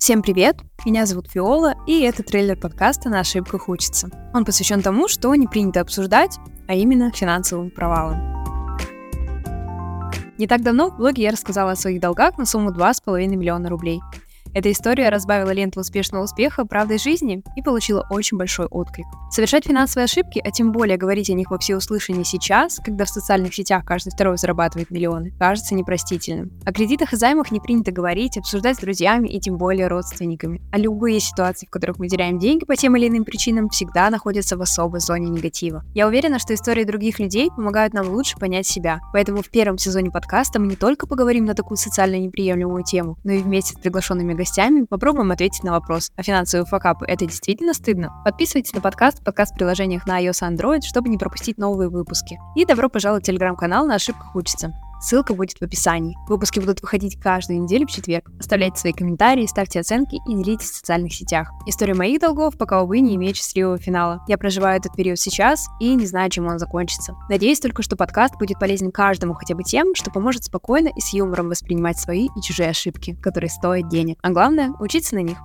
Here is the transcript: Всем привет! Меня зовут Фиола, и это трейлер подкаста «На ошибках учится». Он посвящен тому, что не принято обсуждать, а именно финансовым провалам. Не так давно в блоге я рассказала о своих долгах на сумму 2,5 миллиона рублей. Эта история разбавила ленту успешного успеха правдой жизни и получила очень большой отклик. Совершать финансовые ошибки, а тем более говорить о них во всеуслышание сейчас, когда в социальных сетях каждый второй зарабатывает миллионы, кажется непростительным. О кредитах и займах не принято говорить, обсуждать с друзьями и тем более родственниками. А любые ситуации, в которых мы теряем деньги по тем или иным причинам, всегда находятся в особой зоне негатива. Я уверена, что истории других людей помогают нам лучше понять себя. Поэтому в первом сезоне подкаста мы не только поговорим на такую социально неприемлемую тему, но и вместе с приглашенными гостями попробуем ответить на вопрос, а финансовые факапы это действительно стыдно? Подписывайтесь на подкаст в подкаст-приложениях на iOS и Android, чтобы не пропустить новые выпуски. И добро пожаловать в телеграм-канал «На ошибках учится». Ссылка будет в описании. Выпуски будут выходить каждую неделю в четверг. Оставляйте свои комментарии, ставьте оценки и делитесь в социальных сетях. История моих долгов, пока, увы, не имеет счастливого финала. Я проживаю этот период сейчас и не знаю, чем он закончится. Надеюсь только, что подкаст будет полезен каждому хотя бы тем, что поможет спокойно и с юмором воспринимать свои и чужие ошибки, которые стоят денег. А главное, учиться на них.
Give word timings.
Всем 0.00 0.22
привет! 0.22 0.56
Меня 0.86 1.04
зовут 1.04 1.30
Фиола, 1.30 1.74
и 1.86 2.00
это 2.00 2.22
трейлер 2.22 2.56
подкаста 2.56 3.10
«На 3.10 3.20
ошибках 3.20 3.68
учится». 3.68 4.08
Он 4.32 4.46
посвящен 4.46 4.80
тому, 4.80 5.08
что 5.08 5.34
не 5.34 5.46
принято 5.46 5.82
обсуждать, 5.82 6.38
а 6.66 6.72
именно 6.72 7.12
финансовым 7.12 7.70
провалам. 7.70 8.18
Не 10.38 10.46
так 10.46 10.62
давно 10.62 10.88
в 10.88 10.96
блоге 10.96 11.24
я 11.24 11.32
рассказала 11.32 11.72
о 11.72 11.76
своих 11.76 12.00
долгах 12.00 12.38
на 12.38 12.46
сумму 12.46 12.70
2,5 12.70 13.26
миллиона 13.26 13.68
рублей. 13.68 14.00
Эта 14.52 14.72
история 14.72 15.10
разбавила 15.10 15.50
ленту 15.50 15.80
успешного 15.80 16.24
успеха 16.24 16.64
правдой 16.64 16.98
жизни 16.98 17.42
и 17.56 17.62
получила 17.62 18.04
очень 18.10 18.36
большой 18.36 18.66
отклик. 18.66 19.06
Совершать 19.30 19.66
финансовые 19.66 20.04
ошибки, 20.04 20.40
а 20.44 20.50
тем 20.50 20.72
более 20.72 20.96
говорить 20.96 21.30
о 21.30 21.34
них 21.34 21.50
во 21.52 21.58
всеуслышание 21.58 22.24
сейчас, 22.24 22.80
когда 22.84 23.04
в 23.04 23.08
социальных 23.08 23.54
сетях 23.54 23.84
каждый 23.84 24.10
второй 24.10 24.38
зарабатывает 24.38 24.90
миллионы, 24.90 25.32
кажется 25.38 25.76
непростительным. 25.76 26.50
О 26.64 26.72
кредитах 26.72 27.12
и 27.12 27.16
займах 27.16 27.52
не 27.52 27.60
принято 27.60 27.92
говорить, 27.92 28.36
обсуждать 28.38 28.76
с 28.76 28.80
друзьями 28.80 29.28
и 29.28 29.38
тем 29.38 29.56
более 29.56 29.86
родственниками. 29.86 30.60
А 30.72 30.78
любые 30.78 31.20
ситуации, 31.20 31.66
в 31.66 31.70
которых 31.70 31.98
мы 31.98 32.08
теряем 32.08 32.40
деньги 32.40 32.64
по 32.64 32.74
тем 32.74 32.96
или 32.96 33.06
иным 33.06 33.24
причинам, 33.24 33.68
всегда 33.68 34.10
находятся 34.10 34.56
в 34.56 34.62
особой 34.62 34.98
зоне 34.98 35.28
негатива. 35.28 35.84
Я 35.94 36.08
уверена, 36.08 36.40
что 36.40 36.54
истории 36.54 36.82
других 36.82 37.20
людей 37.20 37.50
помогают 37.50 37.94
нам 37.94 38.08
лучше 38.08 38.36
понять 38.36 38.66
себя. 38.66 38.98
Поэтому 39.12 39.42
в 39.42 39.50
первом 39.50 39.78
сезоне 39.78 40.10
подкаста 40.10 40.58
мы 40.58 40.66
не 40.66 40.76
только 40.76 41.06
поговорим 41.06 41.44
на 41.44 41.54
такую 41.54 41.78
социально 41.78 42.18
неприемлемую 42.18 42.82
тему, 42.82 43.16
но 43.22 43.32
и 43.32 43.38
вместе 43.38 43.74
с 43.74 43.78
приглашенными 43.78 44.39
гостями 44.40 44.86
попробуем 44.86 45.30
ответить 45.30 45.64
на 45.64 45.72
вопрос, 45.72 46.10
а 46.16 46.22
финансовые 46.22 46.64
факапы 46.64 47.04
это 47.06 47.26
действительно 47.26 47.74
стыдно? 47.74 48.10
Подписывайтесь 48.24 48.72
на 48.72 48.80
подкаст 48.80 49.20
в 49.20 49.24
подкаст-приложениях 49.24 50.06
на 50.06 50.20
iOS 50.22 50.40
и 50.40 50.54
Android, 50.54 50.80
чтобы 50.82 51.10
не 51.10 51.18
пропустить 51.18 51.58
новые 51.58 51.90
выпуски. 51.90 52.38
И 52.56 52.64
добро 52.64 52.88
пожаловать 52.88 53.24
в 53.24 53.26
телеграм-канал 53.26 53.86
«На 53.86 53.96
ошибках 53.96 54.34
учится». 54.34 54.72
Ссылка 55.00 55.34
будет 55.34 55.58
в 55.58 55.62
описании. 55.62 56.16
Выпуски 56.28 56.60
будут 56.60 56.82
выходить 56.82 57.18
каждую 57.18 57.62
неделю 57.62 57.86
в 57.86 57.90
четверг. 57.90 58.30
Оставляйте 58.38 58.78
свои 58.78 58.92
комментарии, 58.92 59.46
ставьте 59.46 59.80
оценки 59.80 60.16
и 60.28 60.42
делитесь 60.42 60.70
в 60.70 60.76
социальных 60.76 61.14
сетях. 61.14 61.50
История 61.66 61.94
моих 61.94 62.20
долгов, 62.20 62.56
пока, 62.58 62.82
увы, 62.82 63.00
не 63.00 63.16
имеет 63.16 63.36
счастливого 63.36 63.78
финала. 63.78 64.22
Я 64.28 64.36
проживаю 64.38 64.78
этот 64.78 64.94
период 64.94 65.18
сейчас 65.18 65.68
и 65.80 65.94
не 65.94 66.06
знаю, 66.06 66.30
чем 66.30 66.46
он 66.46 66.58
закончится. 66.58 67.16
Надеюсь 67.28 67.60
только, 67.60 67.82
что 67.82 67.96
подкаст 67.96 68.36
будет 68.38 68.58
полезен 68.58 68.92
каждому 68.92 69.34
хотя 69.34 69.54
бы 69.54 69.62
тем, 69.62 69.94
что 69.94 70.10
поможет 70.10 70.44
спокойно 70.44 70.88
и 70.88 71.00
с 71.00 71.12
юмором 71.12 71.48
воспринимать 71.48 71.98
свои 71.98 72.28
и 72.36 72.42
чужие 72.42 72.68
ошибки, 72.68 73.14
которые 73.22 73.50
стоят 73.50 73.88
денег. 73.88 74.18
А 74.22 74.30
главное, 74.30 74.72
учиться 74.80 75.14
на 75.14 75.20
них. 75.20 75.38